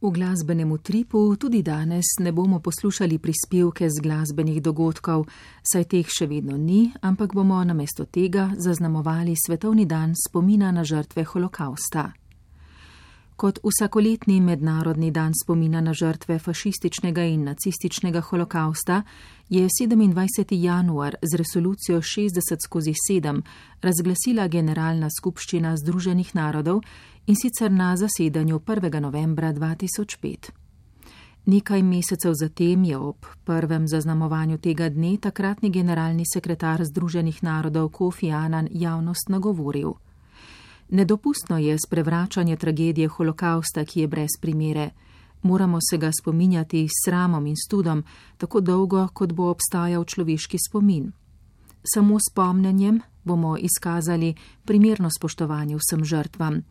[0.00, 5.24] V glasbenem utripu tudi danes ne bomo poslušali prispevke z glasbenih dogodkov,
[5.72, 11.24] saj teh še vedno ni, ampak bomo namesto tega zaznamovali svetovni dan spomina na žrtve
[11.24, 12.12] holokausta.
[13.38, 19.02] Kot vsakoletni mednarodni dan spomina na žrtve fašističnega in nacističnega holokausta
[19.48, 20.54] je 27.
[20.62, 23.42] januar z resolucijo 60 skozi 7
[23.82, 26.82] razglasila Generalna skupščina Združenih narodov
[27.28, 29.00] in sicer na zasedanju 1.
[29.00, 30.50] novembra 2005.
[31.44, 38.30] Nekaj mesecev zatem je ob prvem zaznamovanju tega dne takratni generalni sekretar Združenih narodov Kofi
[38.30, 39.92] Annan javnost nagovoril.
[40.88, 44.90] Nedopustno je sprevračanje tragedije holokausta, ki je brez primere.
[45.42, 48.04] Moramo se ga spominjati s sramom in studom,
[48.36, 51.12] tako dolgo, kot bo obstajal človeški spomin.
[51.94, 56.62] Samo s pomnenjem bomo izkazali primerno spoštovanje vsem žrtvam.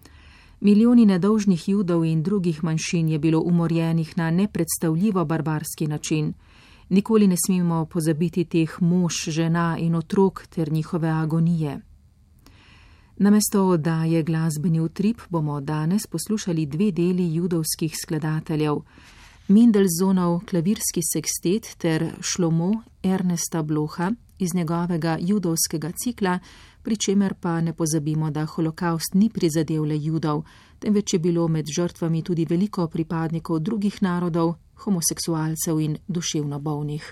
[0.59, 6.33] Milijoni nedolžnih judov in drugih manjšin je bilo umorjenih na nepredstavljivo barbarski način.
[6.89, 11.81] Nikoli ne smemo pozabiti teh mož, žena in otrok ter njihove agonije.
[13.17, 18.75] Namesto oddaje glasbeni utrip bomo danes poslušali dve deli judovskih skladateljev:
[19.47, 26.39] Mindelzonov klavirski sekstet ter Šlomo Ernesta Bloha iz njegovega judovskega cikla,
[26.87, 30.45] pri čemer pa ne pozabimo, da holokaust ni prizadel le judov,
[30.79, 34.53] temveč je bilo med žrtvami tudi veliko pripadnikov drugih narodov,
[34.85, 37.03] homoseksualcev in duševno bolnih.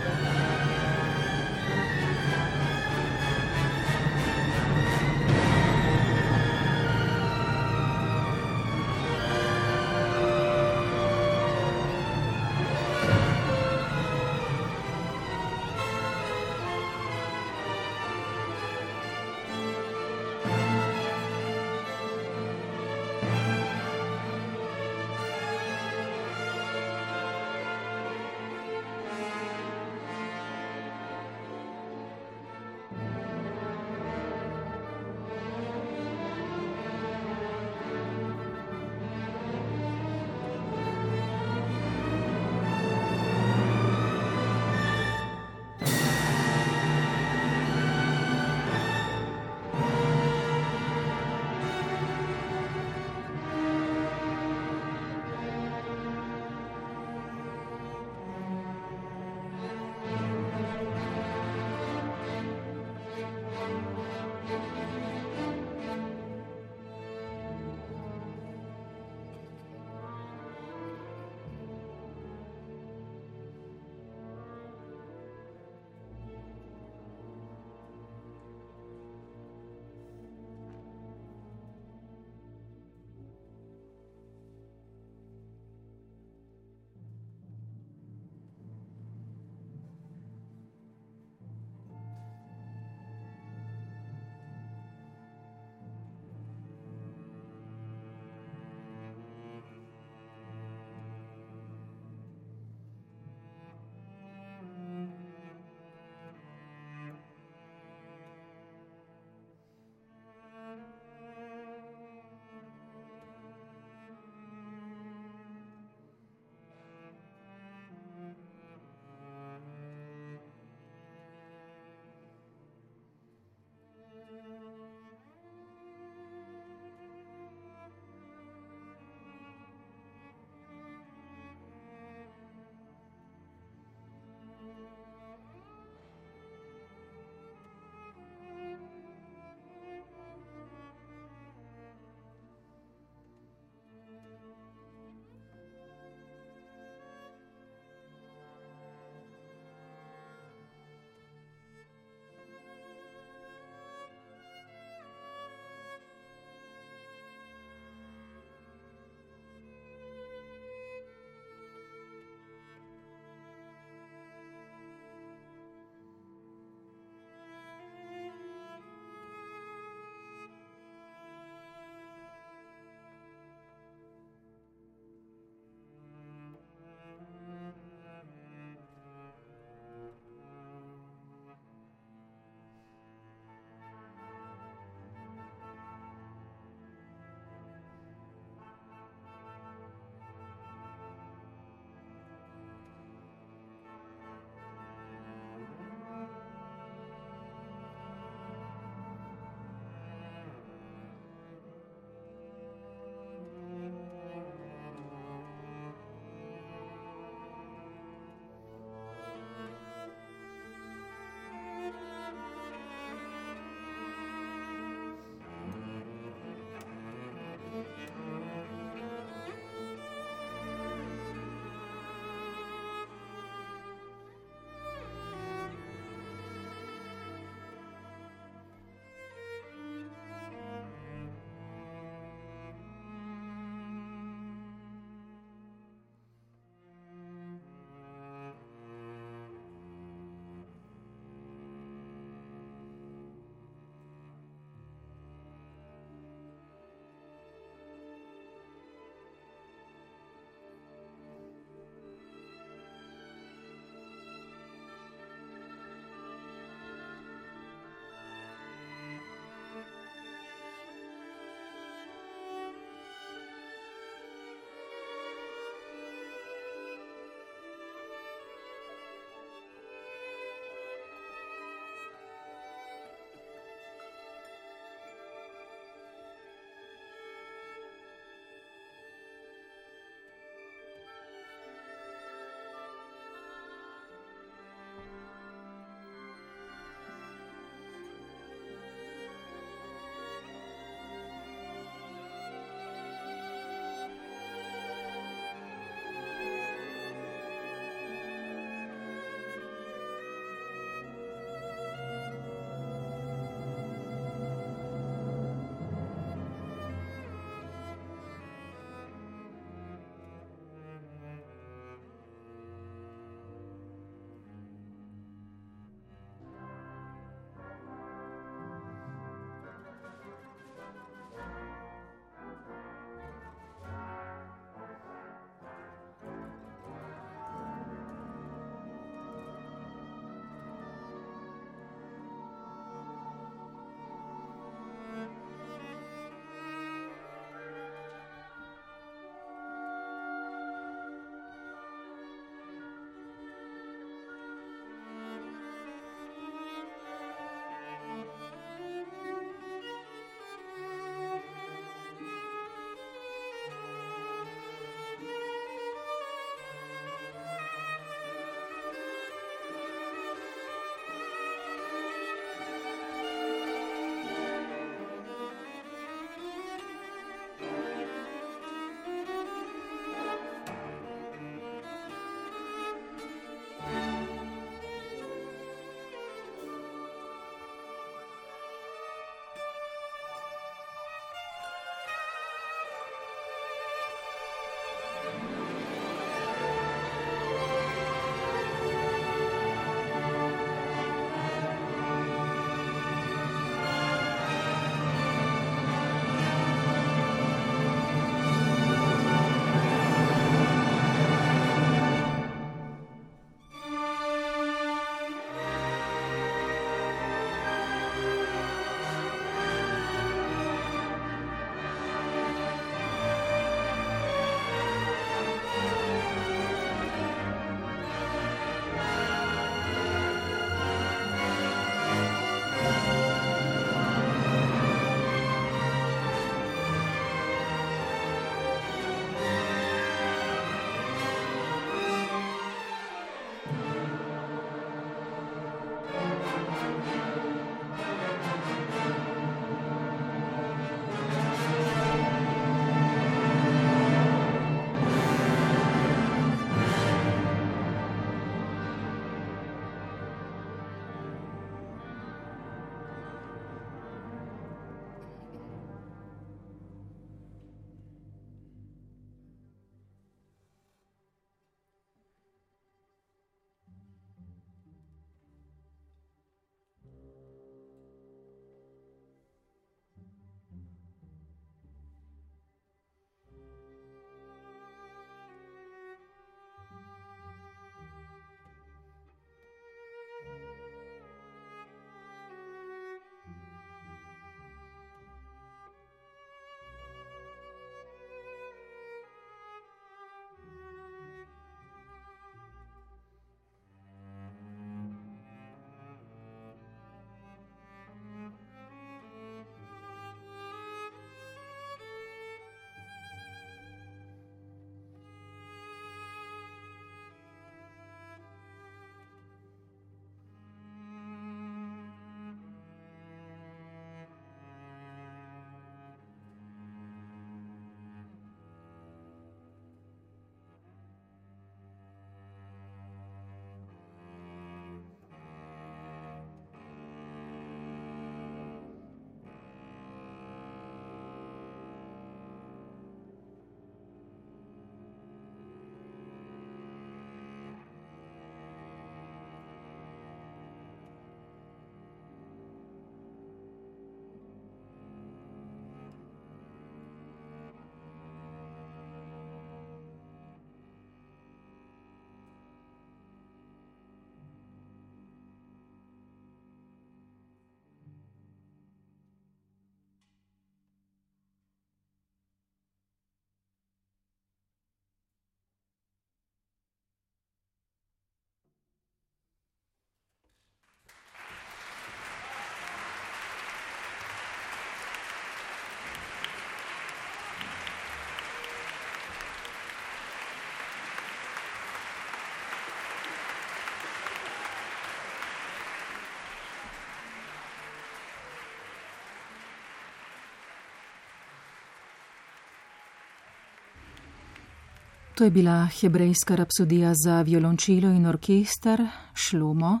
[595.38, 600.00] To je bila hebrejska rapsodija za violončelo in orkester Šlomo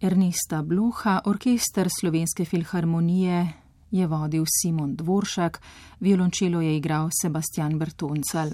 [0.00, 3.52] Ernesta Bloha, orkester Slovenske filharmonije
[3.90, 5.60] je vodil Simon Dvoršak,
[6.00, 8.50] violončelo je igral Sebastian Bertoncal.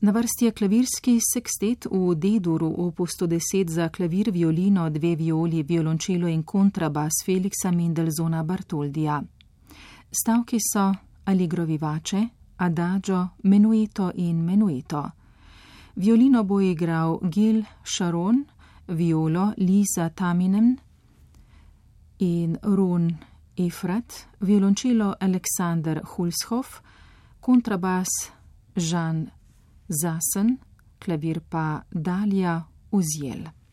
[0.00, 6.28] Na vrsti je klavirski sekstet v D-duru opus 110 za klavir, violino, dve violi, violončelo
[6.28, 9.22] in kontrabas Feliksa Mendelzona Bartoldija.
[10.10, 10.92] Stavki so
[11.24, 15.12] Allegro vivace, Adagio, Menueto in Menueto.
[15.94, 18.44] Violino bo igral Gil Sharon,
[18.86, 20.78] violo Lisa Taminen
[22.18, 23.18] in Run
[23.54, 26.80] Efrat, violončelo Aleksandr Hulshoff,
[27.40, 28.08] kontrabas
[28.74, 29.30] Jean
[29.88, 30.58] Zasen,
[30.98, 33.65] klavir pa Dalja Uzjel.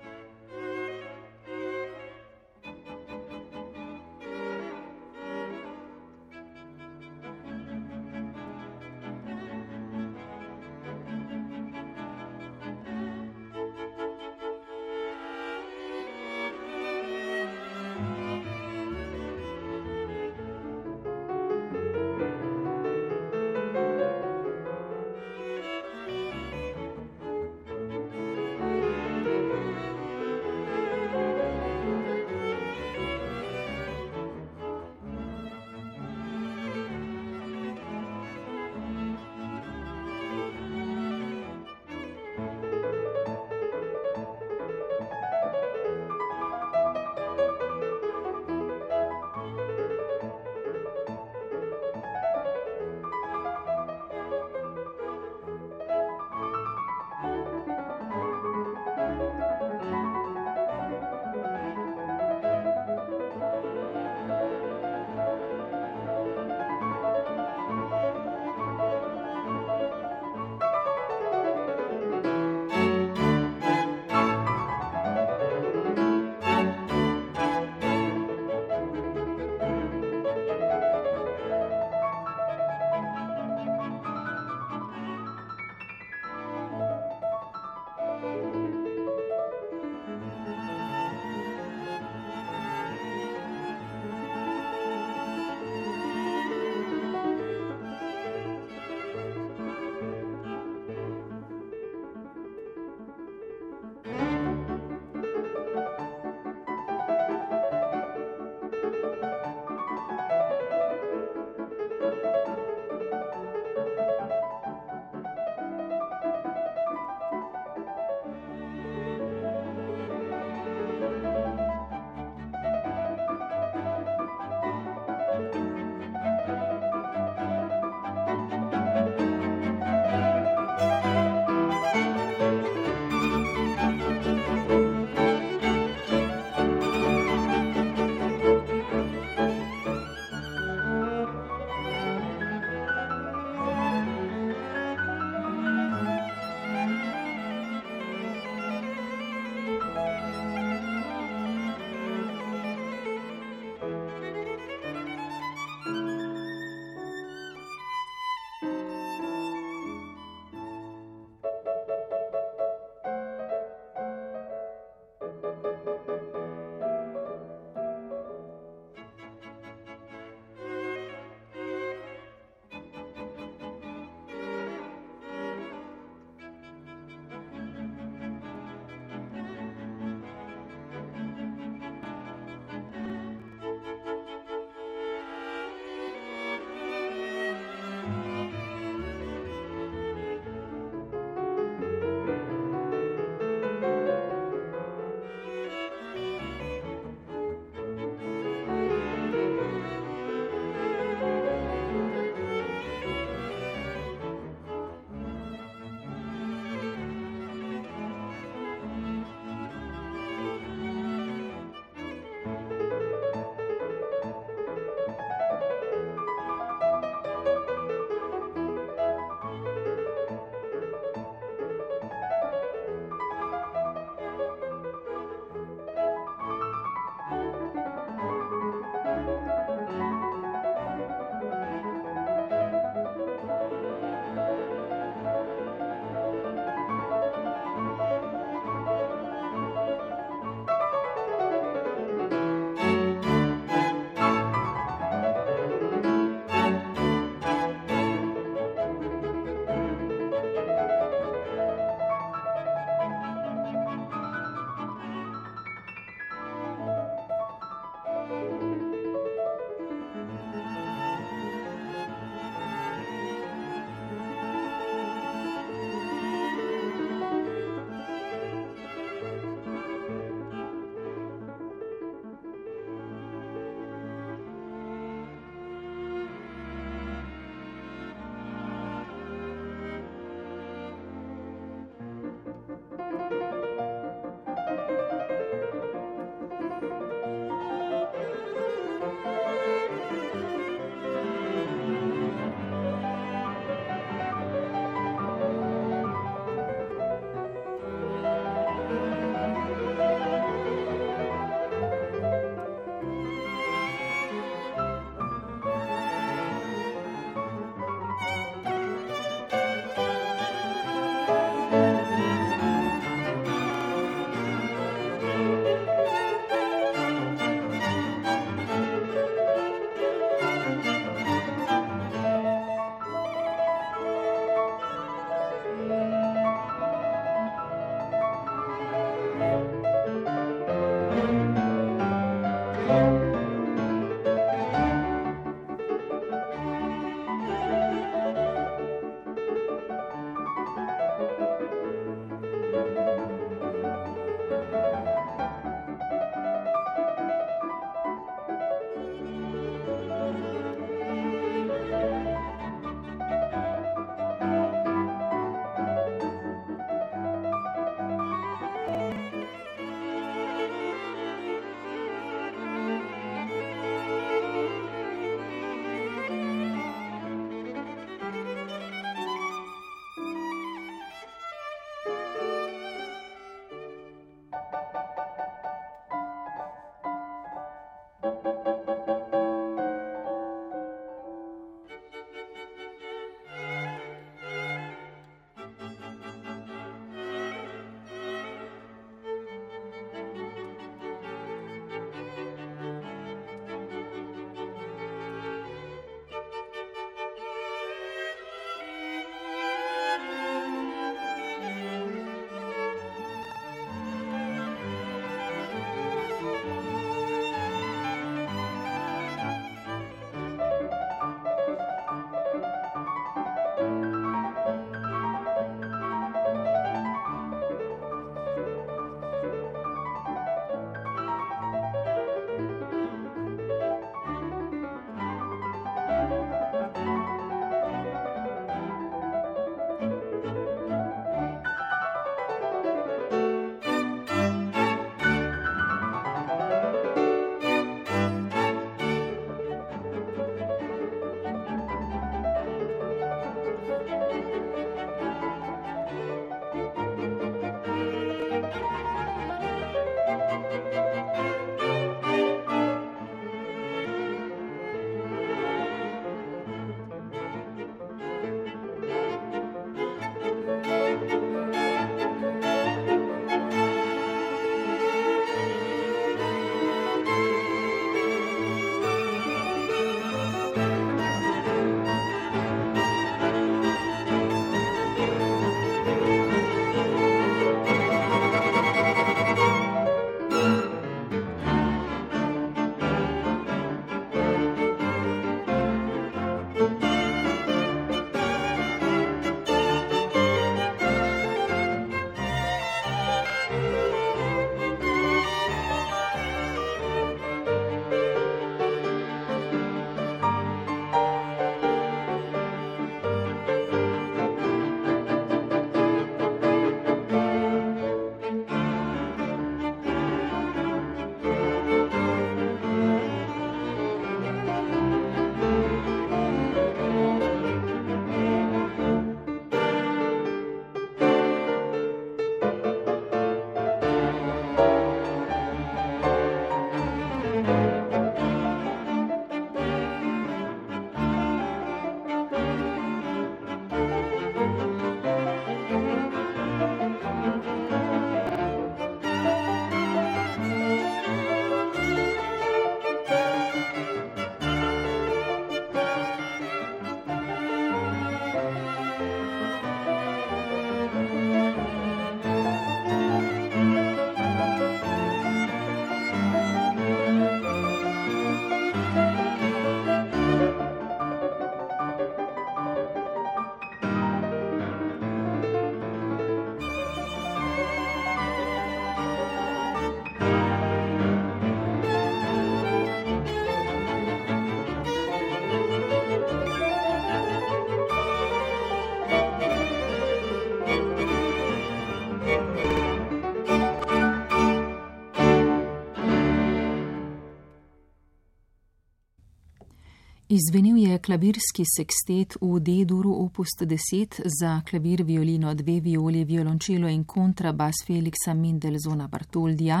[590.52, 597.22] Izvenil je klavirski sekstet v D-duru opus 10 za klavir, violino, dve violi, violončelo in
[597.24, 600.00] kontrabas Felixa Mendelzona Bartoldija.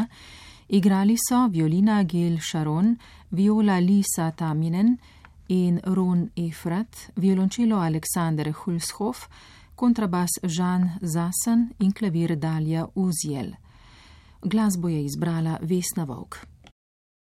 [0.68, 2.96] Igrali so violina Gil Sharon,
[3.30, 4.96] viola Lisa Taminen
[5.48, 9.28] in Ron Efrat, violončelo Aleksander Hulshoff,
[9.76, 13.54] kontrabas Žan Zasen in klavir Dalja Uzjel.
[14.42, 16.49] Glasbo je izbrala Vesna Vovk.